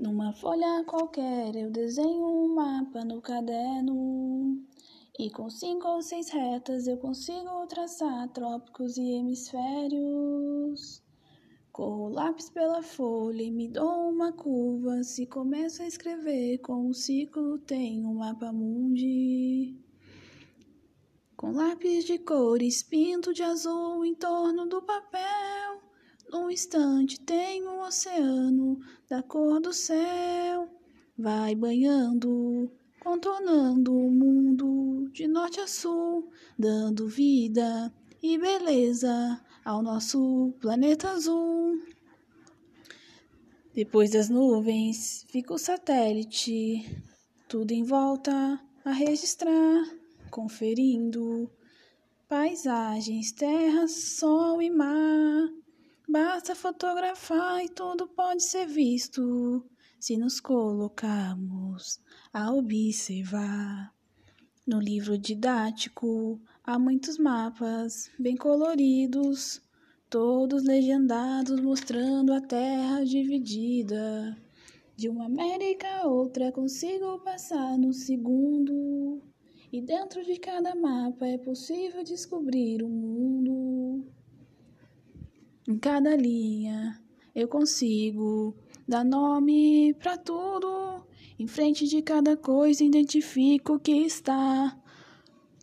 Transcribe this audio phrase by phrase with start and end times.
[0.00, 4.64] Numa folha qualquer eu desenho um mapa no caderno.
[5.18, 11.02] E com cinco ou seis retas eu consigo traçar trópicos e hemisférios.
[11.72, 15.02] Corro lápis pela folha e me dou uma curva.
[15.02, 19.76] Se começo a escrever com um ciclo, tenho um mapa mundi.
[21.36, 25.87] Com lápis de cores, pinto de azul em torno do papel.
[26.48, 30.66] Num instante tenho um oceano da cor do céu.
[31.14, 40.54] Vai banhando, contornando o mundo de norte a sul, dando vida e beleza ao nosso
[40.58, 41.82] planeta azul.
[43.74, 46.82] Depois das nuvens fica o satélite,
[47.46, 49.84] tudo em volta a registrar,
[50.30, 51.50] conferindo
[52.26, 55.58] paisagens, terra, sol e mar.
[56.10, 59.62] Basta fotografar e tudo pode ser visto
[60.00, 62.00] se nos colocarmos
[62.32, 63.92] a observar.
[64.66, 69.60] No livro didático há muitos mapas bem coloridos,
[70.08, 74.34] todos legendados mostrando a terra dividida.
[74.96, 79.20] De uma América a outra consigo passar no segundo.
[79.70, 83.47] E dentro de cada mapa é possível descobrir o um mundo.
[85.68, 86.98] Em cada linha
[87.34, 88.56] eu consigo
[88.88, 91.06] dar nome para tudo.
[91.38, 94.74] Em frente de cada coisa identifico o que está.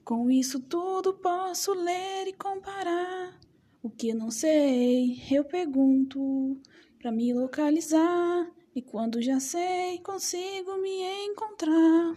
[0.03, 3.39] Com isso tudo posso ler e comparar.
[3.81, 6.55] O que não sei, eu pergunto
[6.99, 8.47] para me localizar.
[8.75, 12.13] E quando já sei, consigo me encontrar.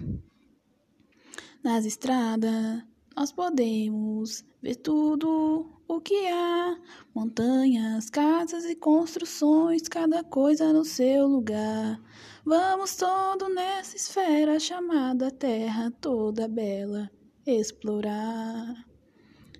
[1.64, 2.84] Nas estradas,
[3.18, 6.78] nós podemos ver tudo o que há:
[7.12, 12.00] montanhas, casas e construções, cada coisa no seu lugar.
[12.44, 17.10] Vamos todo nessa esfera chamada Terra, toda bela,
[17.44, 18.86] explorar.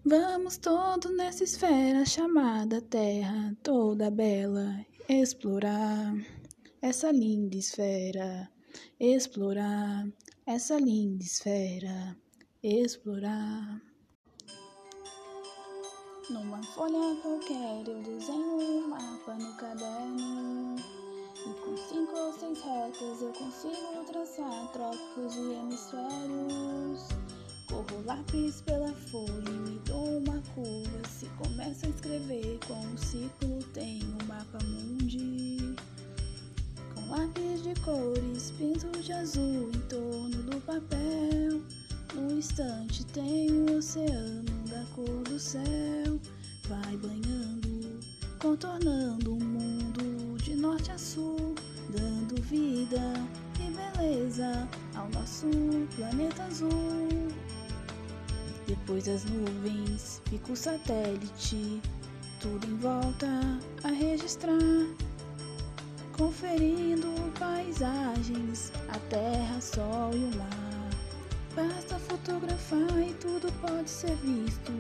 [0.04, 6.14] Vamos todo nessa esfera chamada Terra, toda bela, explorar.
[6.80, 8.48] Essa linda esfera,
[9.00, 10.06] explorar.
[10.46, 12.16] Essa linda esfera,
[12.62, 13.80] explorar.
[16.28, 20.76] Numa folha qualquer eu desenho um mapa no caderno.
[21.36, 27.08] E com cinco ou seis retas eu consigo traçar trópicos e hemisférios.
[27.68, 31.08] Corro lápis pela folha e me dou uma curva.
[31.08, 35.76] Se começo a escrever com um ciclo, tenho um mapa mundi.
[36.94, 41.77] Com lápis de cores, pinto de azul em torno do papel.
[42.38, 46.20] Instante o um oceano da cor do céu.
[46.68, 47.98] Vai banhando,
[48.38, 51.56] contornando o mundo de norte a sul,
[51.88, 53.02] dando vida
[53.58, 55.48] e beleza ao nosso
[55.96, 57.08] planeta azul.
[58.68, 61.82] Depois das nuvens fica o satélite,
[62.38, 63.26] tudo em volta
[63.82, 64.86] a registrar,
[66.16, 70.67] conferindo paisagens, a terra, sol e o mar.
[72.70, 74.72] E tudo pode ser visto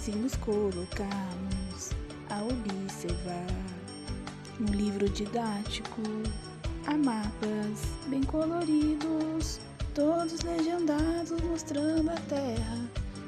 [0.00, 1.90] se nos colocarmos
[2.30, 3.46] a observar.
[4.58, 6.00] No livro didático
[6.86, 9.60] há mapas bem coloridos,
[9.94, 12.78] todos legendados mostrando a terra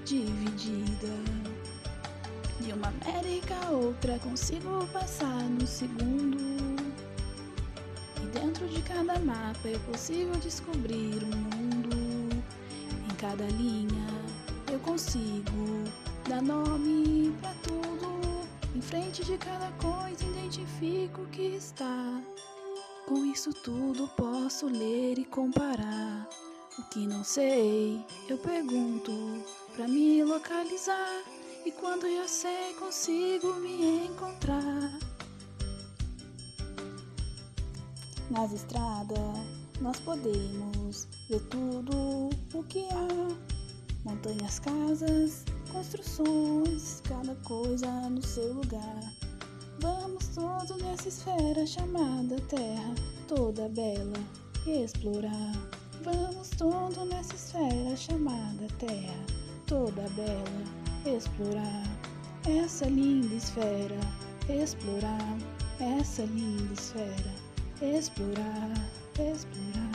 [0.07, 1.13] dividida.
[2.61, 6.39] De uma América a outra consigo passar no segundo.
[8.17, 11.78] E dentro de cada mapa é possível descobrir um mundo
[13.19, 14.07] cada linha
[14.73, 15.85] eu consigo
[16.29, 18.21] dar nome para tudo.
[18.77, 22.23] Em frente de cada coisa identifico o que está.
[23.07, 26.29] Com isso tudo posso ler e comparar.
[26.79, 29.13] O que não sei, eu pergunto
[29.75, 31.23] para me localizar.
[31.67, 34.97] E quando já sei, consigo me encontrar.
[38.31, 48.23] Nas estradas nós podemos ver tudo o que há: montanhas, casas, construções, cada coisa no
[48.23, 49.13] seu lugar.
[49.81, 52.95] Vamos todos nessa esfera chamada Terra,
[53.29, 54.19] toda bela,
[54.67, 55.53] explorar.
[56.03, 59.15] Vamos todos nessa esfera chamada Terra,
[59.67, 61.85] toda bela, explorar.
[62.49, 64.01] Essa linda esfera,
[64.49, 65.39] explorar.
[65.81, 67.35] Essa linda esfera,
[67.81, 68.73] explorar,
[69.19, 69.88] desperate